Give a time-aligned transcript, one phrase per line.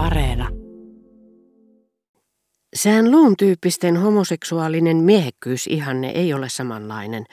[0.00, 0.48] Areena.
[2.74, 7.24] Sään luun tyyppisten homoseksuaalinen miehekkyys ihanne ei ole samanlainen,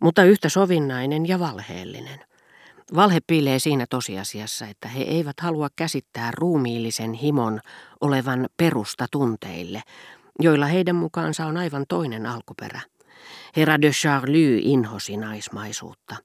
[0.00, 2.20] mutta yhtä sovinnainen ja valheellinen.
[2.94, 7.60] Valhe piilee siinä tosiasiassa, että he eivät halua käsittää ruumiillisen himon
[8.00, 9.82] olevan perusta tunteille,
[10.40, 12.80] joilla heidän mukaansa on aivan toinen alkuperä.
[13.56, 16.16] Herra de Charlie inhosi naismaisuutta.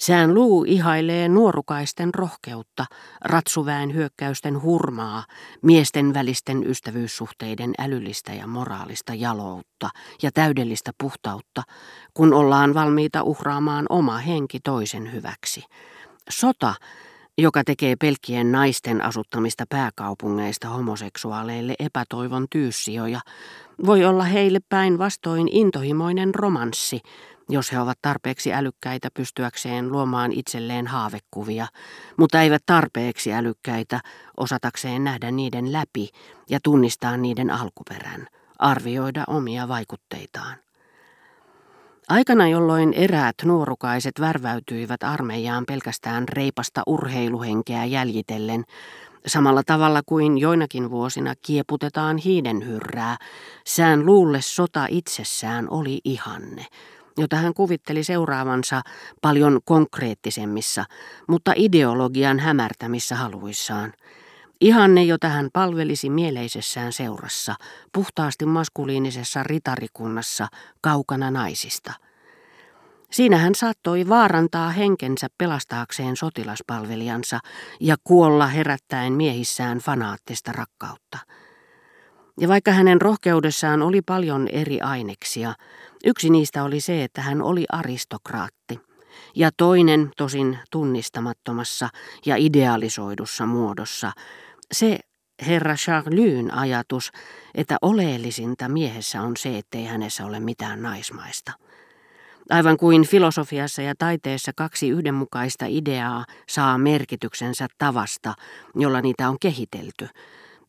[0.00, 2.86] Sään luu ihailee nuorukaisten rohkeutta,
[3.20, 5.24] ratsuväen hyökkäysten hurmaa,
[5.62, 9.90] miesten välisten ystävyyssuhteiden älyllistä ja moraalista jaloutta
[10.22, 11.62] ja täydellistä puhtautta,
[12.14, 15.64] kun ollaan valmiita uhraamaan oma henki toisen hyväksi.
[16.30, 16.74] Sota,
[17.38, 23.20] joka tekee pelkkien naisten asuttamista pääkaupungeista homoseksuaaleille epätoivon tyyssijoja,
[23.86, 27.00] voi olla heille päinvastoin intohimoinen romanssi,
[27.48, 31.66] jos he ovat tarpeeksi älykkäitä pystyäkseen luomaan itselleen haavekuvia,
[32.16, 34.00] mutta eivät tarpeeksi älykkäitä
[34.36, 36.08] osatakseen nähdä niiden läpi
[36.50, 38.26] ja tunnistaa niiden alkuperän,
[38.58, 40.56] arvioida omia vaikutteitaan.
[42.08, 48.64] Aikana, jolloin eräät nuorukaiset värväytyivät armeijaan pelkästään reipasta urheiluhenkeä jäljitellen,
[49.26, 53.16] samalla tavalla kuin joinakin vuosina kieputetaan hiidenhyrrää,
[53.66, 56.66] sään luulle sota itsessään oli ihanne,
[57.18, 58.82] jota hän kuvitteli seuraavansa
[59.20, 60.84] paljon konkreettisemmissa,
[61.28, 63.92] mutta ideologian hämärtämissä haluissaan–
[64.64, 67.54] Ihanne, jota hän palvelisi mieleisessään seurassa,
[67.92, 70.48] puhtaasti maskuliinisessa ritarikunnassa,
[70.80, 71.92] kaukana naisista.
[73.10, 77.40] Siinä hän saattoi vaarantaa henkensä pelastaakseen sotilaspalvelijansa
[77.80, 81.18] ja kuolla herättäen miehissään fanaattista rakkautta.
[82.40, 85.54] Ja vaikka hänen rohkeudessaan oli paljon eri aineksia,
[86.04, 88.80] yksi niistä oli se, että hän oli aristokraatti–
[89.36, 91.88] ja toinen tosin tunnistamattomassa
[92.26, 94.12] ja idealisoidussa muodossa,
[94.72, 94.98] se
[95.46, 97.10] herra Charlyn ajatus,
[97.54, 101.52] että oleellisinta miehessä on se, ettei hänessä ole mitään naismaista.
[102.50, 108.34] Aivan kuin filosofiassa ja taiteessa kaksi yhdenmukaista ideaa saa merkityksensä tavasta,
[108.74, 110.08] jolla niitä on kehitelty.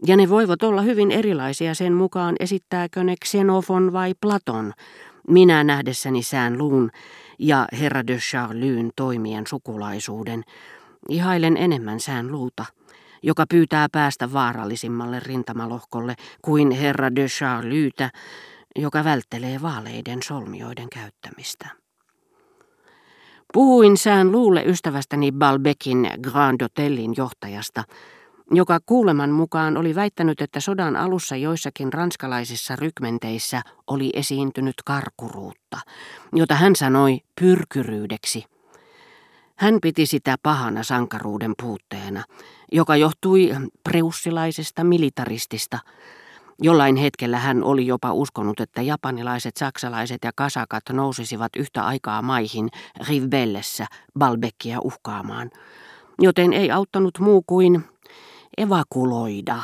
[0.05, 4.73] Ja ne voivat olla hyvin erilaisia sen mukaan, esittääkö ne Xenofon vai Platon,
[5.27, 6.91] minä nähdessäni sään luun
[7.39, 10.43] ja herra de Charlyn toimien sukulaisuuden,
[11.09, 12.65] ihailen enemmän sään luuta,
[13.25, 18.09] joka pyytää päästä vaarallisimmalle rintamalohkolle kuin herra de Charlytä,
[18.75, 21.69] joka välttelee vaaleiden solmioiden käyttämistä.
[23.53, 27.83] Puhuin sään luulle ystävästäni Balbekin Grand Hotelin johtajasta,
[28.51, 35.77] joka kuuleman mukaan oli väittänyt, että sodan alussa joissakin ranskalaisissa rykmenteissä oli esiintynyt karkuruutta,
[36.33, 38.54] jota hän sanoi pyrkyryydeksi.
[39.55, 42.23] Hän piti sitä pahana sankaruuden puutteena,
[42.71, 45.79] joka johtui preussilaisesta militaristista.
[46.61, 52.69] Jollain hetkellä hän oli jopa uskonut, että japanilaiset, saksalaiset ja kasakat nousisivat yhtä aikaa maihin
[53.09, 53.85] Rivbellessä
[54.19, 55.51] Balbekkia uhkaamaan,
[56.19, 57.83] joten ei auttanut muu kuin
[58.57, 59.61] evakuloida.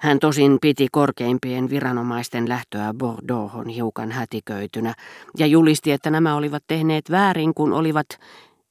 [0.00, 4.94] Hän tosin piti korkeimpien viranomaisten lähtöä Bordeauxon hiukan hätiköitynä
[5.38, 8.06] ja julisti, että nämä olivat tehneet väärin, kun olivat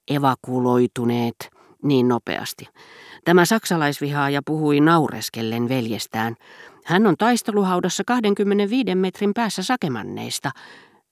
[0.08, 1.50] evakuloituneet
[1.84, 2.68] niin nopeasti.
[3.26, 6.36] Tämä saksalaisvihaaja puhui naureskellen veljestään.
[6.86, 10.52] Hän on taisteluhaudassa 25 metrin päässä sakemanneista,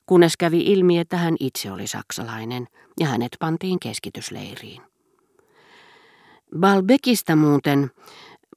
[0.05, 2.67] kunnes kävi ilmi, että hän itse oli saksalainen
[2.99, 4.81] ja hänet pantiin keskitysleiriin.
[6.59, 7.91] Balbekista muuten,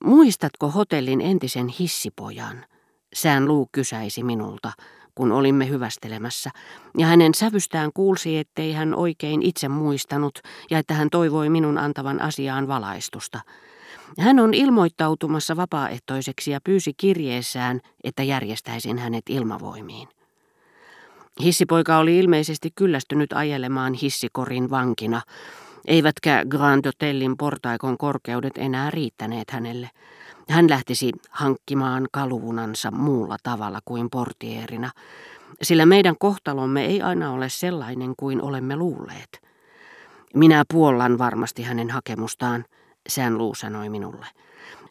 [0.05, 2.67] muistatko hotellin entisen hissipojan?
[3.15, 4.73] Sään Luu kysäisi minulta,
[5.19, 6.51] kun olimme hyvästelemässä,
[6.99, 10.39] ja hänen sävystään kuulsi, ettei hän oikein itse muistanut
[10.71, 13.41] ja että hän toivoi minun antavan asiaan valaistusta.
[14.19, 20.09] Hän on ilmoittautumassa vapaaehtoiseksi ja pyysi kirjeessään, että järjestäisin hänet ilmavoimiin.
[21.43, 25.23] Hissipoika oli ilmeisesti kyllästynyt ajelemaan hissikorin vankina,
[25.87, 29.91] eivätkä Grand Hotellin portaikon korkeudet enää riittäneet hänelle.
[30.49, 34.91] Hän lähtisi hankkimaan kaluunansa muulla tavalla kuin portierina,
[35.63, 39.41] sillä meidän kohtalomme ei aina ole sellainen kuin olemme luulleet.
[40.35, 42.65] Minä puollan varmasti hänen hakemustaan,
[43.09, 44.27] Sään Luu sanoi minulle.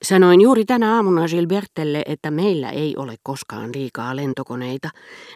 [0.04, 4.90] Sanoin juuri tänä aamuna Gilbertelle, että meillä ei ole koskaan liikaa lentokoneita.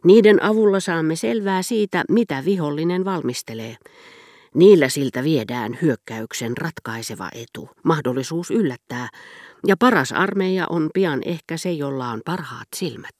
[0.04, 3.78] Niiden avulla saamme selvää siitä, mitä vihollinen valmistelee.
[4.56, 9.10] Niillä siltä viedään hyökkäyksen ratkaiseva etu, mahdollisuus yllättää,
[9.68, 13.16] ja paras armeija on pian ehkä se, jolla on parhaat silmät.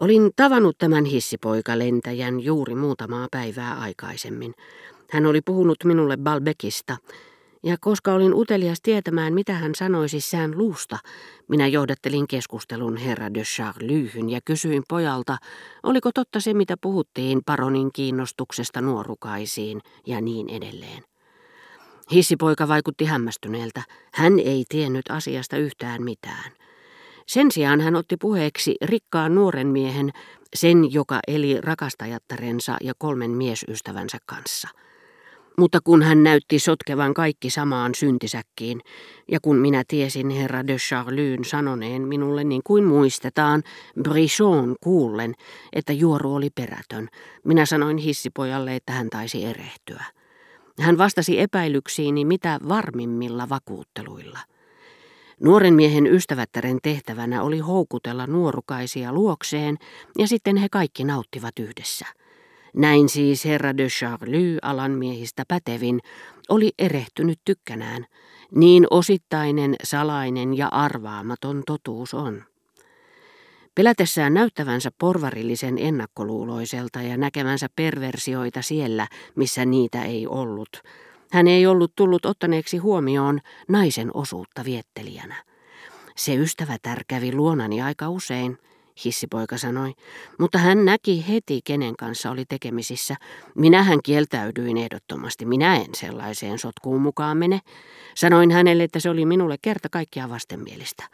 [0.00, 4.54] Olin tavannut tämän hissipoikalentäjän juuri muutamaa päivää aikaisemmin.
[5.10, 6.96] Hän oli puhunut minulle Balbekista,
[7.64, 10.98] Ja koska olin utelias tietämään, mitä hän sanoisi sään luusta,
[11.48, 15.36] minä johdattelin keskustelun herra de Charlyhyn ja kysyin pojalta,
[15.82, 21.02] oliko totta se, mitä puhuttiin paronin kiinnostuksesta nuorukaisiin ja niin edelleen.
[22.12, 23.82] Hissipoika vaikutti hämmästyneeltä.
[24.14, 26.52] Hän ei tiennyt asiasta yhtään mitään.
[27.26, 30.10] Sen sijaan hän otti puheeksi rikkaan nuoren miehen,
[30.54, 34.68] sen joka eli rakastajattarensa ja kolmen miesystävänsä kanssa–
[35.58, 38.80] mutta kun hän näytti sotkevan kaikki samaan syntisäkkiin,
[39.30, 43.62] ja kun minä tiesin herra de Charlyn sanoneen minulle niin kuin muistetaan,
[44.02, 45.34] Brichon kuullen,
[45.72, 47.08] että juoru oli perätön,
[47.44, 50.04] minä sanoin hissipojalle, että hän taisi erehtyä.
[50.80, 54.38] Hän vastasi epäilyksiini mitä varmimmilla vakuutteluilla.
[55.40, 59.76] Nuoren miehen ystävättären tehtävänä oli houkutella nuorukaisia luokseen,
[60.18, 62.06] ja sitten he kaikki nauttivat yhdessä.
[62.74, 66.00] Näin siis herra de Charlie, alan miehistä pätevin,
[66.48, 68.06] oli erehtynyt tykkänään.
[68.54, 72.42] Niin osittainen, salainen ja arvaamaton totuus on.
[73.74, 80.82] Pelätessään näyttävänsä porvarillisen ennakkoluuloiselta ja näkevänsä perversioita siellä, missä niitä ei ollut,
[81.30, 85.44] hän ei ollut tullut ottaneeksi huomioon naisen osuutta viettelijänä.
[86.16, 88.58] Se ystävä tärkävi luonani aika usein,
[89.04, 89.92] hissipoika sanoi,
[90.38, 93.16] mutta hän näki heti, kenen kanssa oli tekemisissä.
[93.54, 97.60] Minähän kieltäydyin ehdottomasti, minä en sellaiseen sotkuun mukaan mene.
[98.14, 101.08] Sanoin hänelle, että se oli minulle kerta kaikkiaan vastenmielistä.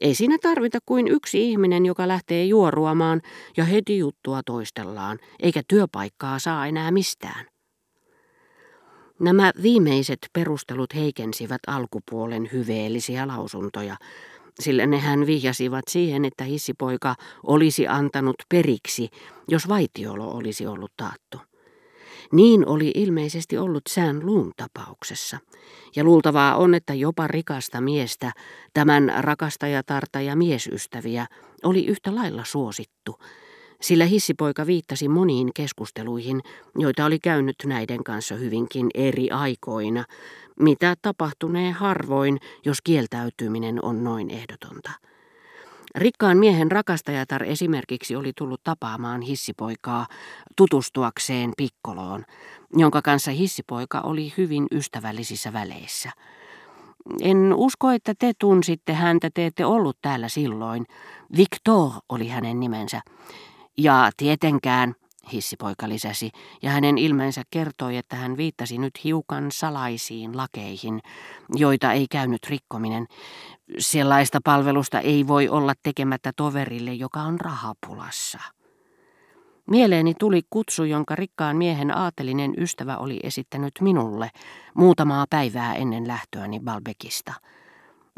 [0.00, 3.22] Ei siinä tarvita kuin yksi ihminen, joka lähtee juoruamaan
[3.56, 7.46] ja heti juttua toistellaan, eikä työpaikkaa saa enää mistään.
[9.20, 13.96] Nämä viimeiset perustelut heikensivät alkupuolen hyveellisiä lausuntoja,
[14.60, 19.08] sillä nehän vihjasivat siihen, että hissipoika olisi antanut periksi,
[19.48, 21.38] jos vaitiolo olisi ollut taattu.
[22.32, 25.38] Niin oli ilmeisesti ollut sään luun tapauksessa.
[25.96, 28.32] Ja luultavaa on, että jopa rikasta miestä,
[28.74, 31.26] tämän rakastajatarta ja miesystäviä,
[31.64, 33.18] oli yhtä lailla suosittu,
[33.80, 36.40] sillä hissipoika viittasi moniin keskusteluihin,
[36.78, 40.04] joita oli käynyt näiden kanssa hyvinkin eri aikoina,
[40.60, 44.90] mitä tapahtunee harvoin, jos kieltäytyminen on noin ehdotonta.
[45.94, 50.06] Rikkaan miehen rakastajatar esimerkiksi oli tullut tapaamaan hissipoikaa
[50.56, 52.24] tutustuakseen pikkoloon,
[52.76, 56.10] jonka kanssa hissipoika oli hyvin ystävällisissä väleissä.
[57.20, 60.86] En usko, että te tunsitte häntä, te ette ollut täällä silloin.
[61.36, 63.00] Victor oli hänen nimensä.
[63.78, 64.94] Ja tietenkään,
[65.32, 66.30] hissipoika lisäsi,
[66.62, 71.00] ja hänen ilmeensä kertoi, että hän viittasi nyt hiukan salaisiin lakeihin,
[71.54, 73.06] joita ei käynyt rikkominen.
[73.78, 78.38] Sellaista palvelusta ei voi olla tekemättä toverille, joka on rahapulassa.
[79.70, 84.30] Mieleeni tuli kutsu, jonka rikkaan miehen aatelinen ystävä oli esittänyt minulle
[84.74, 87.32] muutamaa päivää ennen lähtöäni Balbekista–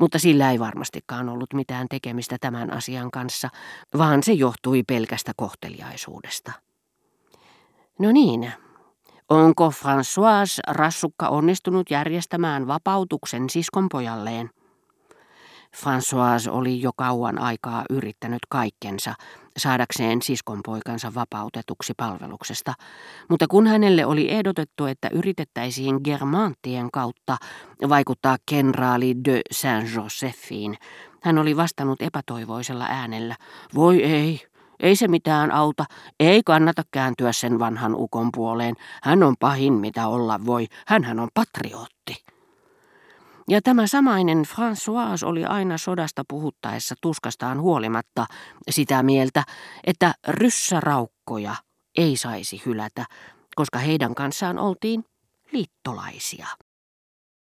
[0.00, 3.48] mutta sillä ei varmastikaan ollut mitään tekemistä tämän asian kanssa,
[3.98, 6.52] vaan se johtui pelkästä kohteliaisuudesta.
[7.98, 8.52] No niin,
[9.28, 14.50] onko François Rassukka onnistunut järjestämään vapautuksen siskonpojalleen?
[15.76, 19.14] François oli jo kauan aikaa yrittänyt kaikkensa
[19.56, 22.74] saadakseen siskonpoikansa vapautetuksi palveluksesta,
[23.30, 27.36] mutta kun hänelle oli ehdotettu, että yritettäisiin Germanttien kautta
[27.88, 30.76] vaikuttaa kenraali de Saint-Josephiin,
[31.22, 33.36] hän oli vastannut epätoivoisella äänellä,
[33.74, 34.40] voi ei,
[34.80, 35.84] ei se mitään auta,
[36.20, 41.28] ei kannata kääntyä sen vanhan ukon puoleen, hän on pahin mitä olla voi, hän on
[41.34, 42.24] patriotti.
[43.48, 48.26] Ja tämä samainen François oli aina sodasta puhuttaessa tuskastaan huolimatta
[48.70, 49.42] sitä mieltä,
[49.84, 51.54] että ryssäraukkoja
[51.96, 53.04] ei saisi hylätä,
[53.54, 55.04] koska heidän kanssaan oltiin
[55.52, 56.46] liittolaisia.